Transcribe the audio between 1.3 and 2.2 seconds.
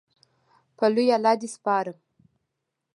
دې سپارم